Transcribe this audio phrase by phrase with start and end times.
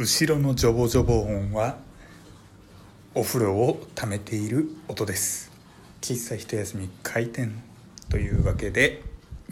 [0.00, 1.76] 後ろのジョボジョボ音は
[3.16, 5.50] お風呂を溜めている音です。
[6.00, 7.60] 喫茶一休み開店
[8.08, 9.02] というわけで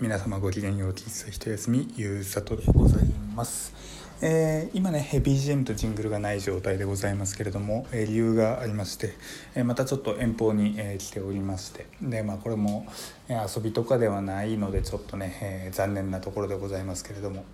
[0.01, 3.75] 皆様ごきげんよう喫茶一休みゆうさとでございます、
[4.23, 9.15] えー今ね BGM とジングルがない状態でございますけれども、えー理由がありまして、
[9.57, 11.89] えーまたちょっと遠方に、え来ておりまして。
[12.01, 12.87] でまあこれも、
[13.29, 17.45] え遊びとかではないのでちょっとね、え残念なところでございますけれども。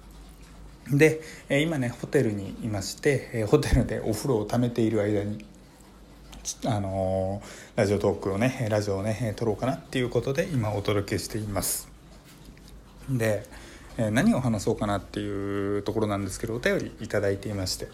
[0.90, 5.44] で、今ねホテルにいまして、ホテルでお風呂を溜めている間に
[6.66, 7.40] あの
[7.76, 11.88] ラジオトークをねラジオをね撮ろうかなっていうことで今お届けしています。
[13.08, 13.46] で、
[13.96, 17.88] えー何を話そうかなっていうところなんですけどお便りいただいていまして、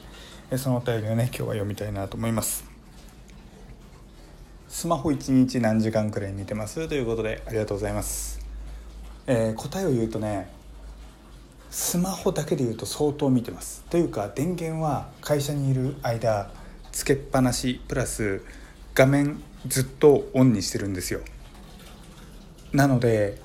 [0.57, 2.65] そのお便りをね今日は読みたいなと思います。
[4.69, 6.89] スマホ1日何時間くらい見てます？
[6.89, 8.41] ということでありがとうございます、
[9.27, 10.51] えー答えを言うとね
[11.71, 13.85] スマホだけで言うと相当見てます。
[13.91, 16.51] というか電源は会社にいる間
[16.93, 18.43] つけっぱなしプラス
[18.95, 21.21] 画面ずっとオンにしてるんですよ。
[22.73, 23.41] なので、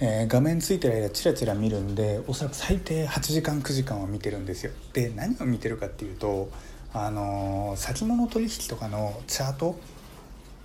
[0.00, 4.72] えー画面ついてる間チラチラ見るんでおそらく最低8時間9時間は見てるんですよ。
[4.92, 6.50] で何を見てるかっていうと
[6.92, 9.78] あのー先物取引とかのチャート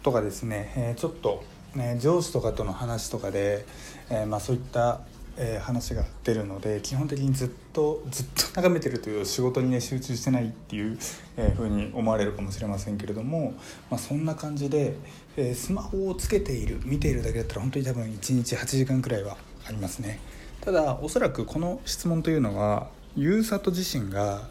[0.03, 1.43] とかですね、えーちょっと、
[1.75, 3.65] ね、上司とかとの話とかで、
[4.09, 5.01] えーまあ、そういった、
[5.37, 10.97] えー話が出るので基本的にずっとずっと眺めてるという仕事にね集中してないっていう、
[11.37, 13.53] えーふうに思われるかもしれませんけれども、
[13.89, 14.95] まあ、そんな感じで、
[15.35, 20.19] えースマホをつけている見ているだけだったら本当に多分1日8時間くらいはありますね。
[20.61, 24.49] ただおそらくこの質問というのはユーサト自身が、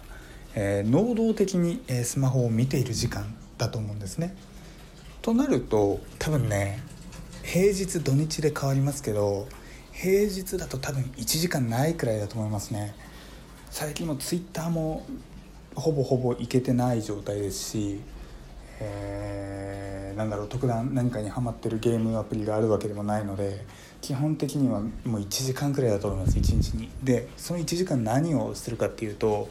[0.54, 4.36] えー能動的に、えースマホを見ている時間だと思うんですね。
[5.22, 6.80] となると多分ね
[7.42, 9.48] 平日土日で変わりますけど
[9.98, 12.94] 平日だと多分1時間ないくらいだと思いますね。
[13.70, 15.06] 最近もツイッターも
[15.74, 18.00] ほぼほぼいけてない状態ですし、
[18.78, 23.66] えーなんだろう特段何かにハマってるゲームアプリがあるわけでもないので
[24.00, 26.90] 基本的にはもう1時間くらいだと思います1日に。
[27.02, 29.48] でその1時間何をしてるかっていうと、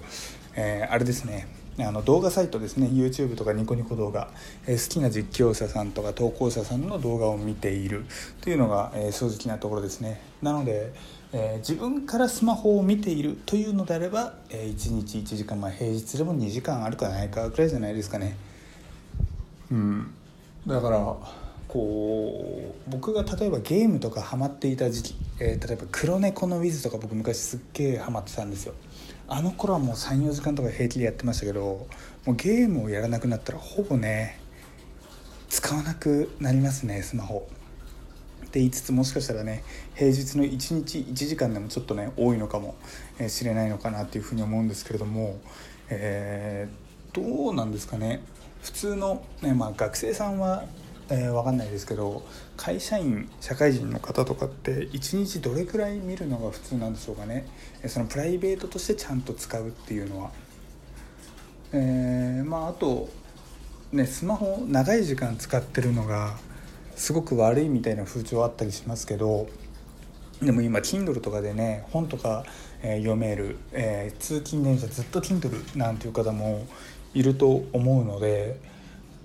[0.56, 1.48] えーあれですね。
[1.78, 2.88] あの動画サイトですね。
[2.88, 4.30] YouTube とかニコニコ動画、
[4.66, 8.06] えー好きな実況者さんとか投稿者さんの動画を見ている
[8.40, 10.22] というのが、えー正直なところですね。
[10.42, 10.94] なので、
[11.34, 18.38] えー自分からスマホを見ているというのであれば、え1日1時間、ま、平日でも2時間あるかないかくらいじゃないですかね。
[19.70, 20.14] うん。
[20.66, 21.16] だから
[21.68, 28.74] こう僕が例えばゲームとかハマっていた時期、えー例えば「黒猫のウィズ」とか僕昔すっげえハマってたんですよ。
[29.28, 31.88] あの頃はもう34時間とか平気でやってましたけど
[32.26, 34.40] もうゲームをやらなくなったらほぼね
[35.50, 37.48] 使わなくなりますねスマホ。
[38.46, 39.64] って言いつつもしかしたらね
[39.96, 42.76] 平日の1日1時間でもちょっとね多いのかも
[43.28, 45.40] しれないのかなっていうふうに思うんですけれども、
[45.90, 48.22] えーどうなんですかね。
[48.62, 50.66] 普通の、ねまあ、学生さんは、
[51.10, 52.24] えー、分かんないですけど
[52.58, 57.46] 会社員社会人の方とかって1日どれくらい見るのが普通なんでしょうかね
[57.88, 60.32] そのプライベートとしてちゃんと使うっていうのは。
[61.74, 63.10] えーまああと
[63.92, 66.38] ねスマホ長い時間使ってるのが
[66.96, 69.48] すごく悪いみたいな風潮あったりしますけど
[70.42, 72.46] でも今 Kindle とかでね本とか、
[72.84, 76.66] え読める、えー通勤電車ずっと Kindle なんていう方も
[77.14, 78.60] いると思うので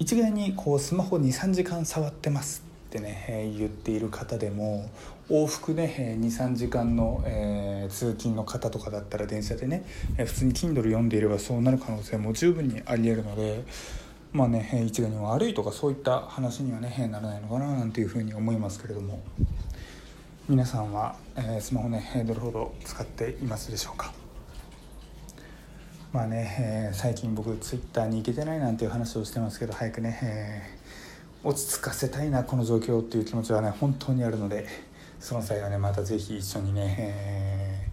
[0.00, 4.90] 一概にこうスマホ23時間触ってますってね、言っている方でも
[5.28, 9.84] 往復ね23時間の、えー通勤の方とかだったら電車でね、
[10.16, 13.62] 普通に Kindle 読んでいればそうなる可能性も十分にありえるので
[14.32, 19.20] まあね一概に悪いとかそういった話にはねならないのかななんていうふうに思いますけれども。
[20.48, 24.19] 皆さんは、えースマホねどれほど使っていますでしょうか？
[26.12, 30.81] まあね、えー最近僕ツイッターに行けてないなんていう話をしてますけど早くね、えー
[31.43, 34.66] 落ち着かせたいなこの状況っていう気持ちはね本当にあるので
[35.19, 37.91] その際はねまた是非一緒にね、えー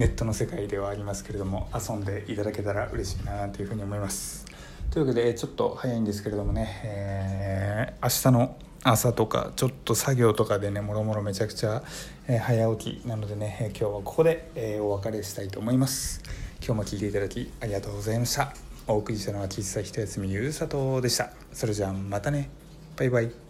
[0.00, 4.46] ネットの世界ではありますけれども遊んでいただけたら嬉しいなというふうに思います。
[4.90, 11.82] というわけでちょっと早いんですけれどもね、えー明日の朝とかちょっと作業とかでねもろもろめちゃくちゃ、
[12.26, 16.22] え早起きなのでね、今日はここで、えお別れしたいと思います。
[16.62, 18.54] 今日も聞いていただきありがとうございました。
[18.86, 21.30] お送りしたのは喫茶一休みゆうさとでした。
[21.52, 22.50] それじゃあまたね。
[22.96, 23.40] バイバイ。